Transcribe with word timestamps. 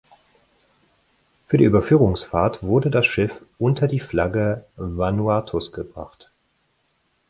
Für 1.47 1.59
die 1.59 1.65
Überführungsfahrt 1.65 2.63
wurde 2.63 2.89
das 2.89 3.05
Schiff 3.05 3.45
unter 3.59 3.85
die 3.87 3.99
Flagge 3.99 4.65
Vanuatus 4.75 5.71
gebracht. 5.73 6.31